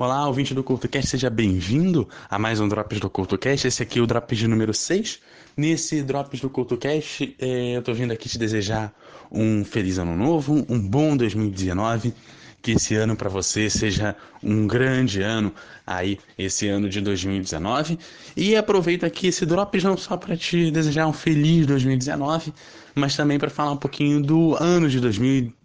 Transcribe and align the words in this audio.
Olá, 0.00 0.26
ouvinte 0.26 0.54
do 0.54 0.64
CultoCast, 0.64 1.10
seja 1.10 1.28
bem-vindo 1.28 2.08
a 2.30 2.38
mais 2.38 2.58
um 2.58 2.66
Drops 2.66 2.98
do 2.98 3.10
CultoCast. 3.10 3.66
Esse 3.66 3.82
aqui 3.82 3.98
é 3.98 4.02
o 4.02 4.06
Drops 4.06 4.38
de 4.38 4.48
número 4.48 4.72
6. 4.72 5.20
Nesse 5.54 6.02
Drops 6.02 6.40
do 6.40 6.48
CultoCast, 6.48 7.36
é, 7.38 7.76
eu 7.76 7.82
tô 7.82 7.92
vindo 7.92 8.10
aqui 8.10 8.26
te 8.26 8.38
desejar 8.38 8.94
um 9.30 9.62
feliz 9.62 9.98
ano 9.98 10.16
novo, 10.16 10.64
um 10.70 10.80
bom 10.80 11.14
2019. 11.14 12.14
Que 12.62 12.72
esse 12.72 12.94
ano 12.94 13.14
para 13.14 13.28
você 13.28 13.68
seja 13.68 14.16
um 14.42 14.66
grande 14.66 15.20
ano 15.20 15.52
aí, 15.86 16.18
esse 16.38 16.66
ano 16.66 16.88
de 16.88 17.02
2019. 17.02 17.98
E 18.34 18.56
aproveito 18.56 19.04
aqui 19.04 19.26
esse 19.26 19.44
Drops 19.44 19.84
não 19.84 19.98
só 19.98 20.16
para 20.16 20.34
te 20.34 20.70
desejar 20.70 21.08
um 21.08 21.12
feliz 21.12 21.66
2019, 21.66 22.54
mas 22.94 23.14
também 23.14 23.38
para 23.38 23.50
falar 23.50 23.72
um 23.72 23.76
pouquinho 23.76 24.22
do 24.22 24.56
ano 24.58 24.88
de 24.88 24.98
2019 24.98 25.59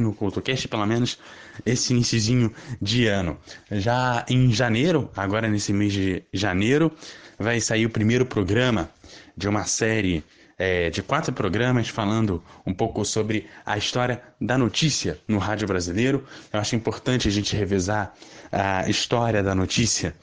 no 0.00 0.14
CultoCast, 0.14 0.68
pelo 0.68 0.86
menos 0.86 1.18
esse 1.66 1.92
iníciozinho 1.92 2.52
de 2.80 3.06
ano. 3.06 3.38
Já 3.70 4.24
em 4.28 4.52
janeiro, 4.52 5.10
agora 5.16 5.48
nesse 5.48 5.72
mês 5.72 5.92
de 5.92 6.22
janeiro, 6.32 6.90
vai 7.38 7.60
sair 7.60 7.86
o 7.86 7.90
primeiro 7.90 8.24
programa 8.24 8.90
de 9.36 9.48
uma 9.48 9.64
série 9.64 10.24
é, 10.58 10.90
de 10.90 11.02
quatro 11.02 11.32
programas 11.32 11.88
falando 11.88 12.42
um 12.66 12.72
pouco 12.72 13.04
sobre 13.04 13.46
a 13.66 13.76
história 13.76 14.22
da 14.40 14.56
notícia 14.56 15.18
no 15.26 15.38
rádio 15.38 15.66
brasileiro. 15.66 16.24
Eu 16.52 16.60
acho 16.60 16.76
importante 16.76 17.26
a 17.28 17.30
gente 17.30 17.56
revisar 17.56 18.14
a 18.50 18.88
história 18.88 19.42
da 19.42 19.54
notícia. 19.54 20.14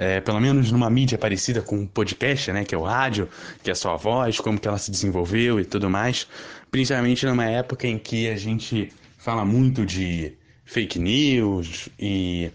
É, 0.00 0.20
pelo 0.20 0.38
menos 0.38 0.70
numa 0.70 0.88
mídia 0.88 1.18
parecida 1.18 1.60
com 1.60 1.82
o 1.82 1.88
podcast, 1.88 2.52
né, 2.52 2.64
que 2.64 2.72
é 2.72 2.78
o 2.78 2.84
rádio, 2.84 3.28
que 3.64 3.68
é 3.68 3.72
a 3.72 3.76
sua 3.76 3.96
voz, 3.96 4.38
como 4.38 4.56
que 4.56 4.68
ela 4.68 4.78
se 4.78 4.92
desenvolveu 4.92 5.58
e 5.58 5.64
tudo 5.64 5.90
mais, 5.90 6.28
principalmente 6.70 7.26
numa 7.26 7.44
época 7.46 7.88
em 7.88 7.98
que 7.98 8.28
a 8.28 8.36
gente 8.36 8.92
fala 9.18 9.44
muito 9.44 9.84
de 9.84 10.34
fake 10.64 11.00
news 11.00 11.88
e 11.98 12.48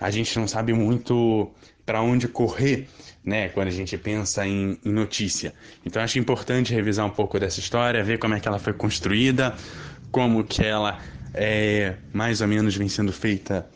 a 0.00 0.10
gente 0.10 0.38
não 0.38 0.48
sabe 0.48 0.72
muito 0.72 1.50
para 1.84 2.00
onde 2.00 2.26
correr, 2.26 2.88
né, 3.24 3.48
quando 3.50 3.68
a 3.68 3.72
gente 3.72 3.98
pensa 3.98 4.46
em, 4.46 4.78
em, 4.84 4.90
notícia. 4.90 5.52
Então 5.84 6.00
acho 6.00 6.18
importante 6.18 6.72
revisar 6.72 7.04
um 7.04 7.10
pouco 7.10 7.38
dessa 7.38 7.60
história, 7.60 8.02
ver 8.02 8.18
como 8.18 8.34
é 8.34 8.40
que 8.40 8.48
ela 8.48 8.58
foi 8.58 8.72
construída, 8.72 9.54
como 10.10 10.44
que 10.44 10.64
ela 10.64 10.98
é, 11.34 11.94
mais 12.12 12.40
ou 12.40 12.48
menos 12.48 12.76
vem 12.76 12.88
sendo 12.88 13.12
feita 13.12 13.66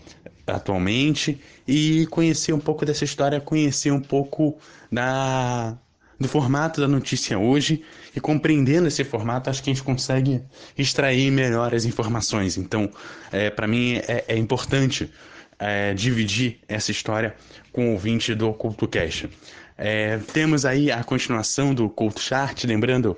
atualmente 0.47 1.41
e 1.67 2.06
conhecer 2.06 2.53
um 2.53 2.58
pouco 2.58 2.84
dessa 2.84 3.05
história, 3.05 3.41
conhecer 3.41 3.91
um 3.92 4.00
pouco 4.00 4.58
da 4.91 5.77
do 6.23 6.28
formato 6.28 6.80
da 6.80 6.86
notícia 6.86 7.36
hoje 7.36 7.83
e 8.14 8.20
compreendendo 8.20 8.86
esse 8.86 9.03
formato, 9.03 9.50
acho 9.50 9.62
que 9.62 9.70
a 9.70 9.75
gente 9.75 9.83
consegue 9.83 10.41
extrair 10.78 11.33
melhor 11.33 11.75
as 11.75 11.84
informações. 11.84 12.56
Então, 12.56 12.89
é, 13.33 13.50
para 13.50 13.67
mim 13.67 13.97
é, 14.06 14.25
é 14.28 14.36
importante 14.36 15.11
é, 15.58 15.92
dividir 15.95 16.61
essa 16.69 16.91
história 16.91 17.34
com 17.73 17.89
o 17.89 17.92
ouvinte 17.92 18.34
do 18.34 18.53
CultoCast. 18.53 19.28
É, 19.77 20.19
temos 20.33 20.64
aí 20.64 20.92
a 20.92 21.03
continuação 21.03 21.75
do 21.75 21.89
Culto 21.89 22.20
Chart, 22.20 22.64
lembrando 22.64 23.17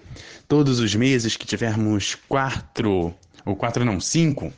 todos 0.48 0.80
os 0.80 0.94
meses 0.94 1.36
que 1.36 1.46
tivermos 1.46 2.14
quatro, 2.28 3.14
ou 3.44 3.56
quatro 3.56 3.84
não, 3.84 4.00
cinco 4.00 4.52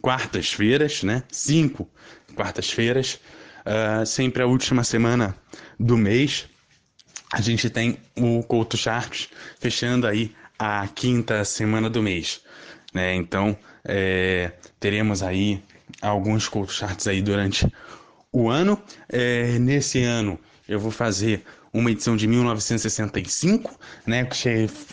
quartas-feiras, 0.00 1.02
né? 1.02 1.22
Cinco 1.30 1.88
quartas-feiras, 2.34 3.18
uh, 3.64 4.04
sempre 4.04 4.42
a 4.42 4.46
última 4.46 4.84
semana 4.84 5.36
do 5.78 5.96
mês 5.96 6.48
a 7.32 7.40
gente 7.40 7.68
tem 7.68 7.98
o 8.16 8.42
Couto 8.42 8.76
Charts 8.76 9.28
fechando 9.58 10.06
aí 10.06 10.34
a 10.58 10.86
quinta 10.88 11.44
semana 11.44 11.90
do 11.90 12.02
mês. 12.02 12.40
Né? 12.94 13.14
Então, 13.14 13.56
é, 13.84 14.52
teremos 14.78 15.22
aí 15.22 15.62
alguns 16.00 16.48
Couto 16.48 16.72
Charts 16.72 17.06
aí 17.06 17.20
durante 17.20 17.70
o 18.32 18.48
ano. 18.48 18.80
É, 19.08 19.58
nesse 19.58 20.02
ano, 20.02 20.38
eu 20.68 20.78
vou 20.78 20.90
fazer 20.90 21.44
uma 21.76 21.90
edição 21.90 22.16
de 22.16 22.26
1965, 22.26 23.78
né? 24.06 24.26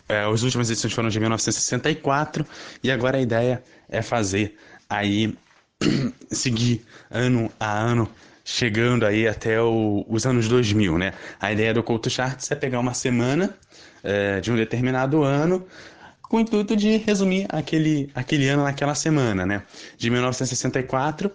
É, 0.10 0.24
as 0.26 0.44
últimas 0.44 0.70
edições 0.70 0.94
foram 0.94 1.08
de 1.08 1.18
1964 1.18 2.46
e 2.84 2.92
agora 2.92 3.18
a 3.18 3.22
ideia 3.22 3.64
é 3.88 4.02
fazer 4.02 4.58
aí 4.90 5.34
seguir 6.30 6.84
ano 7.10 7.50
a 7.58 7.72
ano 7.72 8.10
chegando 8.44 9.06
aí 9.06 9.26
até 9.26 9.62
o, 9.62 10.06
os 10.10 10.26
anos 10.26 10.50
2000, 10.50 10.98
né? 10.98 11.14
A 11.40 11.54
ideia 11.54 11.74
do 11.74 11.82
Couto 11.82 12.10
Charts 12.10 12.52
é 12.52 12.56
pegar 12.56 12.82
uma 12.82 12.94
semana 12.94 13.56
é, 14.04 14.42
de 14.42 14.52
um 14.52 14.56
determinado 14.58 15.24
ano 15.24 15.66
com 16.24 16.36
o 16.36 16.40
intuito 16.42 16.76
de 16.76 16.98
resumir 16.98 17.46
aquele, 17.50 18.12
aquele 18.14 18.50
ano 18.50 18.64
naquela 18.64 18.94
semana, 18.94 19.46
né? 19.46 19.64
De 19.98 20.10
1964 20.10 21.32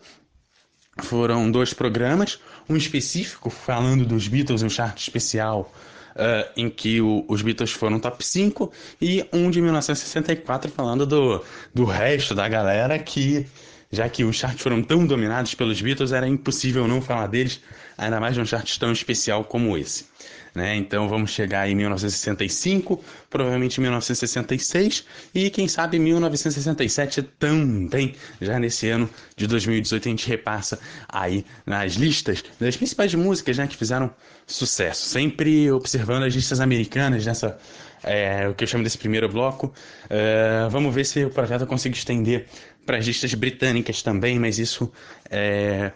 foram 1.05 1.51
dois 1.51 1.73
programas, 1.73 2.39
um 2.69 2.77
específico 2.77 3.51
falando 3.51 4.05
dos 4.05 4.29
Beatles, 4.29 4.63
um 4.63 4.71
chart 4.71 4.99
especial 5.01 5.73
Uh, 6.19 6.51
em 6.57 6.69
que 6.69 7.01
o, 7.01 7.25
os 7.29 7.43
Beatles 7.43 7.71
foram 7.71 8.01
top 8.01 8.27
5, 8.27 8.73
e 9.01 9.25
um 9.33 9.49
de 9.53 9.63
1964 9.63 10.69
falando 10.69 11.07
do, 11.07 11.45
do 11.73 11.85
resto 11.85 12.35
da 12.35 12.49
galera 12.49 12.99
que 12.99 13.47
já 13.91 14.09
que 14.09 14.25
os 14.25 14.37
charts 14.37 14.63
foram 14.63 14.83
tão 14.83 15.07
dominados 15.07 15.55
pelos 15.55 15.81
Beatles, 15.81 16.13
era 16.13 16.29
impossível 16.29 16.87
não 16.87 17.01
falar 17.01 17.27
deles, 17.27 17.61
ainda 17.97 18.21
mais 18.21 18.37
num 18.37 18.45
chart 18.45 18.79
tão 18.79 18.93
especial 18.93 19.45
como 19.45 19.77
esse. 19.77 20.07
Né? 20.55 20.77
Então 20.77 21.09
vamos 21.09 21.31
chegar 21.31 21.69
em 21.69 21.75
1965, 21.75 23.03
provavelmente 23.31 23.81
1966 23.81 25.05
e 25.35 25.51
quem 25.51 25.69
sabe 25.69 25.99
1967 25.99 27.23
também. 27.39 28.15
Já 28.41 28.59
nesse 28.59 28.89
ano 28.89 29.09
de 29.37 29.47
2018 29.47 30.09
a 30.09 30.11
gente 30.11 30.29
repassa 30.29 30.79
aí 31.09 31.45
nas 31.65 31.95
listas 31.95 32.43
das 32.59 32.77
principais 32.77 33.15
músicas 33.15 33.59
né, 33.59 33.67
que 33.67 33.77
fizeram 33.77 34.11
sucesso, 34.47 35.07
sempre 35.07 35.71
observando 35.71 36.25
as 36.25 36.35
listas 36.35 36.61
americanas 36.61 37.25
nessa 37.25 37.59
é, 38.03 38.49
o 38.49 38.55
que 38.55 38.65
eu 38.65 38.69
chamo 38.69 38.85
desse 38.85 38.99
primeiro 38.99 39.29
bloco. 39.29 39.73
É, 40.09 40.69
vamos 40.71 40.95
ver 40.95 41.05
se 41.05 41.25
o 41.25 41.31
projeto 41.31 41.67
consegue 41.67 41.97
estender 41.97 42.47
para 42.87 42.97
as 42.97 43.07
listas 43.07 43.35
britânicas 43.35 44.03
também, 44.03 44.39
mas 44.39 44.59
isso 44.59 44.91
é, 45.31 45.93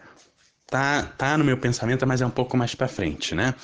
tá, 0.66 1.02
tá 1.16 1.38
no 1.38 1.44
meu 1.44 1.56
pensamento, 1.58 2.06
mas 2.06 2.20
é 2.20 2.26
um 2.26 2.30
pouco 2.30 2.56
mais 2.56 2.74
para 2.74 2.88
frente, 2.88 3.34
né? 3.34 3.54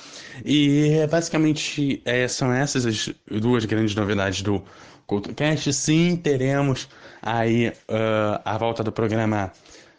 E 0.45 1.07
basicamente 1.09 2.01
é, 2.05 2.27
são 2.27 2.53
essas 2.53 2.85
as 2.85 3.09
duas 3.27 3.65
grandes 3.65 3.95
novidades 3.95 4.41
do 4.41 4.63
CultoCast. 5.05 5.73
Sim, 5.73 6.15
teremos 6.15 6.87
aí 7.21 7.69
uh, 7.69 8.39
a 8.45 8.57
volta 8.57 8.83
do 8.83 8.91
programa 8.91 9.51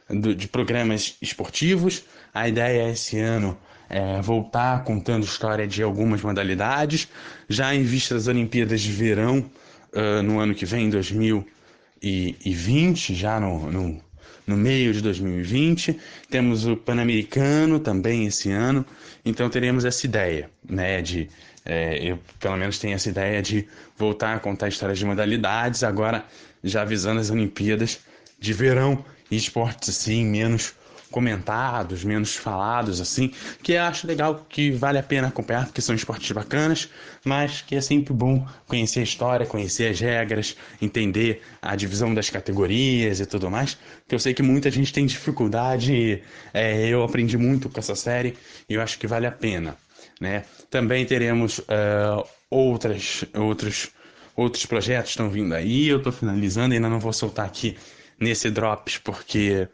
do, 0.08 0.34
de 0.34 0.48
programas 0.48 1.16
esportivos. 1.20 2.04
A 2.32 2.48
ideia 2.48 2.82
é 2.84 2.90
esse 2.90 3.18
ano 3.18 3.58
é, 3.90 4.22
voltar 4.22 4.84
contando 4.84 5.24
história 5.24 5.66
de 5.66 5.82
algumas 5.82 6.22
modalidades, 6.22 7.08
já 7.48 7.74
em 7.74 7.82
vista 7.82 8.14
das 8.14 8.28
Olimpíadas 8.28 8.80
de 8.80 8.92
Verão 8.92 9.44
uh, 9.92 10.22
no 10.22 10.38
ano 10.38 10.54
que 10.54 10.64
vem, 10.64 10.88
2020 10.88 11.60
2020, 12.02 13.14
já 13.14 13.38
no, 13.38 13.70
no, 13.70 14.02
no 14.46 14.56
meio 14.56 14.92
de 14.92 15.02
2020. 15.02 15.98
Temos 16.30 16.66
o 16.66 16.76
Pan-Americano 16.76 17.78
também 17.78 18.26
esse 18.26 18.50
ano. 18.50 18.84
Então 19.24 19.48
teremos 19.50 19.84
essa 19.84 20.06
ideia, 20.06 20.50
né? 20.68 21.02
De, 21.02 21.28
é, 21.64 21.98
eu 22.02 22.18
pelo 22.38 22.56
menos 22.56 22.78
tenho 22.78 22.94
essa 22.94 23.08
ideia 23.08 23.42
de 23.42 23.68
voltar 23.96 24.34
a 24.34 24.40
contar 24.40 24.68
histórias 24.68 24.98
de 24.98 25.04
modalidades, 25.04 25.84
agora 25.84 26.24
já 26.64 26.84
visando 26.84 27.20
as 27.20 27.30
Olimpíadas 27.30 28.00
de 28.38 28.52
verão 28.54 29.04
e 29.30 29.36
esportes 29.36 29.90
assim 29.90 30.24
menos 30.24 30.74
comentados, 31.10 32.04
menos 32.04 32.36
falados, 32.36 33.00
assim, 33.00 33.32
que 33.62 33.72
eu 33.72 33.82
acho 33.82 34.06
legal, 34.06 34.46
que 34.48 34.70
vale 34.70 34.98
a 34.98 35.02
pena 35.02 35.28
acompanhar, 35.28 35.66
porque 35.66 35.80
são 35.80 35.94
esportes 35.94 36.30
bacanas, 36.32 36.88
mas 37.24 37.62
que 37.62 37.74
é 37.74 37.80
sempre 37.80 38.14
bom 38.14 38.46
conhecer 38.66 39.00
a 39.00 39.02
história, 39.02 39.46
conhecer 39.46 39.90
as 39.90 40.00
regras, 40.00 40.56
entender 40.80 41.42
a 41.60 41.74
divisão 41.74 42.14
das 42.14 42.30
categorias 42.30 43.20
e 43.20 43.26
tudo 43.26 43.50
mais, 43.50 43.76
que 44.08 44.14
eu 44.14 44.18
sei 44.18 44.32
que 44.32 44.42
muita 44.42 44.70
gente 44.70 44.92
tem 44.92 45.04
dificuldade, 45.04 46.22
é, 46.54 46.86
eu 46.88 47.02
aprendi 47.02 47.36
muito 47.36 47.68
com 47.68 47.78
essa 47.78 47.94
série 47.94 48.36
e 48.68 48.74
eu 48.74 48.82
acho 48.82 48.98
que 48.98 49.06
vale 49.06 49.26
a 49.26 49.32
pena, 49.32 49.76
né? 50.20 50.44
Também 50.70 51.04
teremos 51.04 51.58
uh, 51.58 52.24
outras, 52.48 53.24
outros, 53.34 53.88
outros 54.36 54.64
projetos 54.64 55.10
estão 55.10 55.28
vindo 55.28 55.54
aí, 55.54 55.88
eu 55.88 55.98
estou 55.98 56.12
finalizando, 56.12 56.74
ainda 56.74 56.88
não 56.88 57.00
vou 57.00 57.12
soltar 57.12 57.46
aqui 57.46 57.76
nesse 58.20 58.50
Drops, 58.50 58.98
porque 58.98 59.66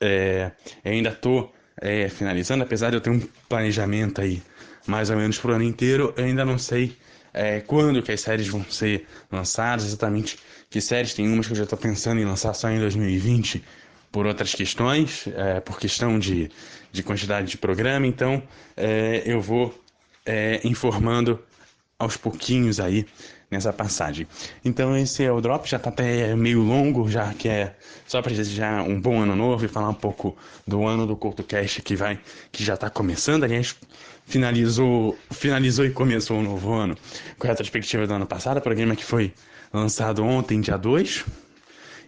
é, 0.00 0.52
ainda 0.84 1.10
estou 1.10 1.52
é, 1.80 2.08
finalizando, 2.08 2.62
apesar 2.62 2.90
de 2.90 2.96
eu 2.96 3.00
ter 3.00 3.10
um 3.10 3.20
planejamento 3.48 4.20
aí 4.20 4.42
mais 4.86 5.10
ou 5.10 5.16
menos 5.16 5.38
pro 5.38 5.52
ano 5.52 5.64
inteiro, 5.64 6.14
eu 6.16 6.24
ainda 6.24 6.44
não 6.44 6.58
sei 6.58 6.96
é, 7.32 7.60
quando 7.60 8.02
que 8.02 8.12
as 8.12 8.20
séries 8.20 8.48
vão 8.48 8.64
ser 8.64 9.06
lançadas, 9.30 9.84
exatamente 9.84 10.38
que 10.70 10.80
séries. 10.80 11.12
Tem 11.12 11.28
umas 11.28 11.46
que 11.46 11.52
eu 11.52 11.56
já 11.56 11.64
estou 11.64 11.78
pensando 11.78 12.20
em 12.20 12.24
lançar 12.24 12.54
só 12.54 12.70
em 12.70 12.78
2020 12.78 13.62
por 14.10 14.26
outras 14.26 14.54
questões, 14.54 15.26
é, 15.28 15.60
por 15.60 15.78
questão 15.78 16.18
de, 16.18 16.50
de 16.90 17.02
quantidade 17.02 17.48
de 17.48 17.58
programa, 17.58 18.06
então 18.06 18.42
é, 18.76 19.22
eu 19.26 19.40
vou 19.40 19.78
é, 20.24 20.60
informando 20.64 21.38
aos 21.98 22.16
pouquinhos 22.16 22.78
aí 22.78 23.06
nessa 23.50 23.72
passagem. 23.72 24.26
Então 24.64 24.96
esse 24.96 25.24
é 25.24 25.32
o 25.32 25.40
drop, 25.40 25.68
já 25.68 25.76
está 25.76 25.88
até 25.88 26.34
meio 26.34 26.60
longo, 26.60 27.08
já 27.08 27.32
que 27.32 27.48
é 27.48 27.76
só 28.06 28.20
para 28.20 28.34
desejar 28.34 28.82
um 28.82 29.00
bom 29.00 29.20
ano 29.20 29.34
novo 29.34 29.64
e 29.64 29.68
falar 29.68 29.88
um 29.88 29.94
pouco 29.94 30.36
do 30.66 30.84
ano 30.84 31.06
do 31.06 31.16
CultoCast 31.16 31.80
que 31.82 31.96
vai, 31.96 32.18
que 32.52 32.62
já 32.64 32.74
está 32.74 32.90
começando, 32.90 33.44
aliás, 33.44 33.76
finalizou, 34.26 35.16
finalizou 35.30 35.86
e 35.86 35.90
começou 35.90 36.36
o 36.36 36.40
um 36.40 36.42
novo 36.42 36.72
ano 36.72 36.96
com 37.38 37.46
a 37.46 37.50
retrospectiva 37.50 38.06
do 38.06 38.14
ano 38.14 38.26
passado, 38.26 38.60
programa 38.60 38.96
que 38.96 39.04
foi 39.04 39.32
lançado 39.72 40.24
ontem, 40.24 40.60
dia 40.60 40.76
2, 40.76 41.24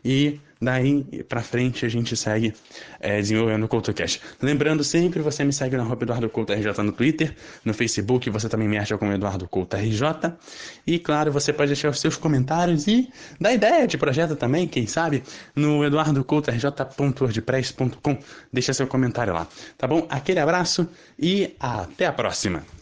e 0.04 0.40
daí 0.60 1.04
para 1.28 1.40
frente 1.40 1.86
a 1.86 1.88
gente 1.88 2.16
segue 2.16 2.52
é, 3.00 3.16
desenvolvendo 3.16 3.64
o 3.64 3.68
CoutoCast. 3.68 4.20
Lembrando 4.42 4.82
sempre, 4.84 5.22
você 5.22 5.42
me 5.44 5.52
segue 5.52 5.76
no 5.76 5.82
arroba 5.82 6.04
Eduardo 6.04 6.28
Couto 6.28 6.52
RJ 6.52 6.82
no 6.82 6.92
Twitter, 6.92 7.34
no 7.64 7.72
Facebook 7.72 8.28
você 8.30 8.48
também 8.48 8.66
me 8.68 8.78
acha 8.78 8.98
como 8.98 9.12
Eduardo 9.12 9.46
Couto 9.48 9.76
RJ. 9.76 10.02
E 10.86 10.98
claro, 10.98 11.30
você 11.32 11.52
pode 11.52 11.68
deixar 11.68 11.90
os 11.90 12.00
seus 12.00 12.16
comentários 12.16 12.86
e 12.86 13.10
dar 13.40 13.52
ideia 13.52 13.86
de 13.86 13.98
projeto 13.98 14.34
também, 14.36 14.66
quem 14.66 14.86
sabe, 14.86 15.22
no 15.54 15.84
eduardocoutorj.wordpress.com. 15.84 18.18
Deixa 18.52 18.72
seu 18.72 18.86
comentário 18.86 19.34
lá, 19.34 19.46
tá 19.76 19.86
bom? 19.86 20.06
Aquele 20.08 20.40
abraço 20.40 20.88
e 21.18 21.54
até 21.60 22.06
a 22.06 22.12
próxima! 22.12 22.77